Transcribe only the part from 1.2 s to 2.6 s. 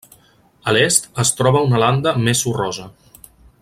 es troba una landa més